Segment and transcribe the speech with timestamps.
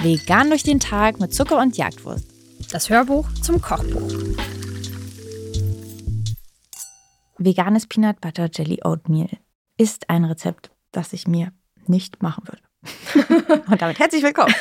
[0.00, 2.24] Vegan durch den Tag mit Zucker und Jagdwurst.
[2.70, 4.10] Das Hörbuch zum Kochbuch.
[7.38, 9.28] Veganes Peanut Butter Jelly Oatmeal
[9.76, 11.52] ist ein Rezept, das ich mir
[11.86, 13.64] nicht machen würde.
[13.70, 14.54] und damit herzlich willkommen.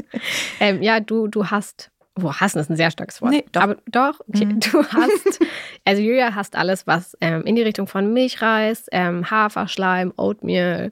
[0.60, 3.32] ähm, ja, du, du hast wo hassen ist ein sehr starkes Wort.
[3.32, 3.60] Nee, doch.
[3.62, 4.60] Aber doch, okay, Mhm.
[4.60, 5.40] du hast,
[5.84, 10.90] also Julia hast alles, was ähm, in die Richtung von Milchreis, ähm, Haferschleim, Oatmeal,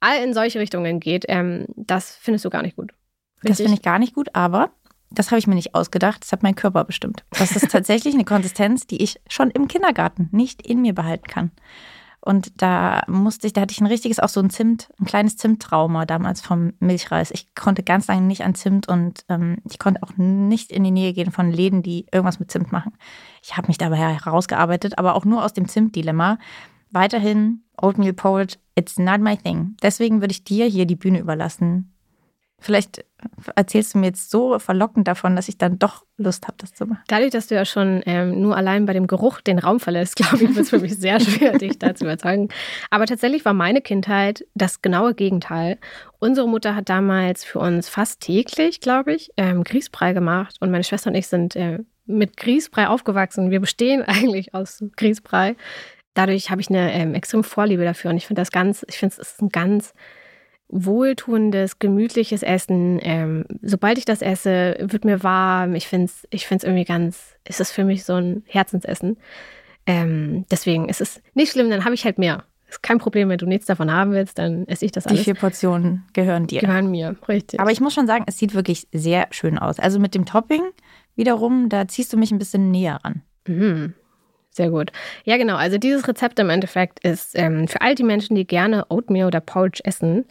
[0.00, 1.24] all in solche Richtungen geht.
[1.28, 2.92] Ähm, das findest du gar nicht gut.
[3.42, 4.70] Das finde ich gar nicht gut, aber
[5.10, 6.22] das habe ich mir nicht ausgedacht.
[6.22, 7.24] Das hat mein Körper bestimmt.
[7.38, 11.50] Das ist tatsächlich eine Konsistenz, die ich schon im Kindergarten nicht in mir behalten kann.
[12.22, 15.36] Und da musste ich, da hatte ich ein richtiges, auch so ein Zimt, ein kleines
[15.38, 17.30] Zimttrauma damals vom Milchreis.
[17.30, 20.90] Ich konnte ganz lange nicht an Zimt und ähm, ich konnte auch nicht in die
[20.90, 22.92] Nähe gehen von Läden, die irgendwas mit Zimt machen.
[23.42, 26.38] Ich habe mich dabei herausgearbeitet, aber auch nur aus dem Zimt-Dilemma.
[26.90, 29.76] Weiterhin Oatmeal Porridge, it's not my thing.
[29.82, 31.89] Deswegen würde ich dir hier die Bühne überlassen.
[32.60, 33.04] Vielleicht
[33.54, 36.86] erzählst du mir jetzt so verlockend davon, dass ich dann doch Lust habe, das zu
[36.86, 37.02] machen.
[37.08, 40.36] Dadurch, dass du ja schon ähm, nur allein bei dem Geruch den Raum verlässt, glaube
[40.36, 42.48] ich, wird es für mich sehr schwer, dich da zu überzeugen.
[42.90, 45.78] Aber tatsächlich war meine Kindheit das genaue Gegenteil.
[46.18, 50.56] Unsere Mutter hat damals für uns fast täglich, glaube ich, ähm, Grießbrei gemacht.
[50.60, 53.50] Und meine Schwester und ich sind äh, mit Grießbrei aufgewachsen.
[53.50, 55.56] Wir bestehen eigentlich aus Grießbrei.
[56.14, 58.10] Dadurch habe ich eine ähm, extreme Vorliebe dafür.
[58.10, 59.94] Und ich finde das ganz, ich finde es ist ein ganz
[60.70, 62.98] wohltuendes, gemütliches Essen.
[63.02, 65.74] Ähm, sobald ich das esse, wird mir warm.
[65.74, 69.16] Ich finde es ich find's irgendwie ganz, es ist für mich so ein Herzensessen.
[69.86, 72.44] Ähm, deswegen ist es nicht schlimm, dann habe ich halt mehr.
[72.68, 75.24] Ist kein Problem, wenn du nichts davon haben willst, dann esse ich das Die alles.
[75.24, 76.60] vier Portionen gehören dir.
[76.60, 77.58] gehören mir, richtig.
[77.58, 79.80] Aber ich muss schon sagen, es sieht wirklich sehr schön aus.
[79.80, 80.62] Also mit dem Topping
[81.16, 83.22] wiederum, da ziehst du mich ein bisschen näher ran.
[83.48, 83.94] Mhm.
[84.60, 84.92] Sehr gut.
[85.24, 85.56] Ja, genau.
[85.56, 89.40] Also dieses Rezept im Endeffekt ist ähm, für all die Menschen, die gerne Oatmeal oder
[89.40, 90.26] Porridge essen,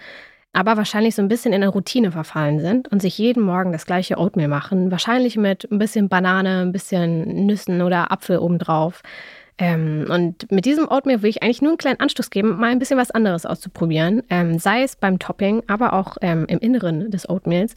[0.53, 3.87] aber wahrscheinlich so ein bisschen in eine Routine verfallen sind und sich jeden Morgen das
[3.87, 4.91] gleiche Oatmeal machen.
[4.91, 9.01] Wahrscheinlich mit ein bisschen Banane, ein bisschen Nüssen oder Apfel obendrauf.
[9.57, 12.77] Ähm, und mit diesem Oatmeal will ich eigentlich nur einen kleinen Anstoß geben, mal ein
[12.77, 14.21] bisschen was anderes auszuprobieren.
[14.29, 17.73] Ähm, sei es beim Topping, aber auch ähm, im Inneren des Oatmeals.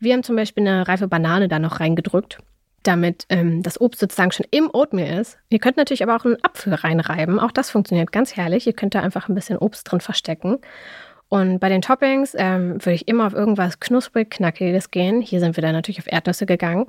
[0.00, 2.40] Wir haben zum Beispiel eine reife Banane da noch reingedrückt
[2.84, 5.38] damit ähm, das Obst sozusagen schon im Oatmeal ist.
[5.50, 7.40] Ihr könnt natürlich aber auch einen Apfel reinreiben.
[7.40, 8.66] Auch das funktioniert ganz herrlich.
[8.66, 10.58] Ihr könnt da einfach ein bisschen Obst drin verstecken.
[11.28, 15.20] Und bei den Toppings ähm, würde ich immer auf irgendwas knusprig, knackiges gehen.
[15.20, 16.86] Hier sind wir dann natürlich auf Erdnüsse gegangen.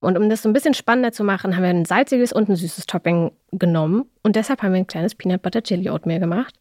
[0.00, 2.56] Und um das so ein bisschen spannender zu machen, haben wir ein salziges und ein
[2.56, 4.06] süßes Topping genommen.
[4.22, 6.54] Und deshalb haben wir ein kleines Peanut Butter Jelly Oatmeal gemacht.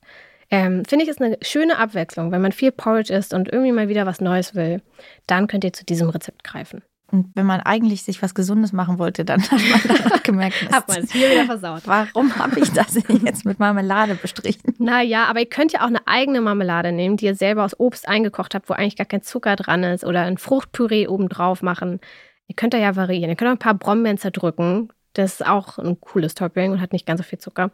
[0.51, 2.31] Ähm, Finde ich, ist eine schöne Abwechslung.
[2.31, 4.81] Wenn man viel Porridge isst und irgendwie mal wieder was Neues will,
[5.27, 6.81] dann könnt ihr zu diesem Rezept greifen.
[7.11, 10.87] Und wenn man eigentlich sich was Gesundes machen wollte, dann hat man danach gemerkt, Hat
[10.87, 11.81] man es hier wieder versaut.
[11.85, 14.73] warum habe ich das jetzt mit Marmelade bestrichen?
[14.77, 18.07] Naja, aber ihr könnt ja auch eine eigene Marmelade nehmen, die ihr selber aus Obst
[18.07, 21.99] eingekocht habt, wo eigentlich gar kein Zucker dran ist oder ein Fruchtpüree oben drauf machen.
[22.47, 23.29] Ihr könnt da ja variieren.
[23.29, 24.89] Ihr könnt auch ein paar Brombeeren zerdrücken.
[25.13, 27.71] Das ist auch ein cooles Topping und hat nicht ganz so viel Zucker.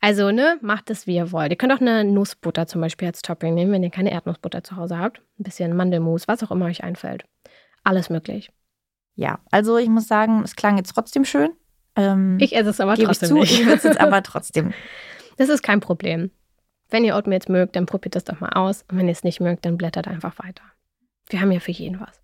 [0.00, 1.50] Also, ne, macht es, wie ihr wollt.
[1.50, 4.76] Ihr könnt auch eine Nussbutter zum Beispiel als Topping nehmen, wenn ihr keine Erdnussbutter zu
[4.76, 5.18] Hause habt.
[5.38, 7.24] Ein bisschen Mandelmus, was auch immer euch einfällt.
[7.82, 8.50] Alles möglich.
[9.16, 11.50] Ja, also ich muss sagen, es klang jetzt trotzdem schön.
[11.96, 13.60] Ähm, Ich esse es aber gebe ich trotzdem zu, nicht.
[13.60, 14.72] ich würde es aber trotzdem.
[15.38, 16.30] Das ist kein Problem.
[16.90, 18.84] Wenn ihr Oatmeal jetzt mögt, dann probiert das doch mal aus.
[18.90, 20.62] Und wenn ihr es nicht mögt, dann blättert einfach weiter.
[21.30, 22.20] Wir haben ja für jeden was.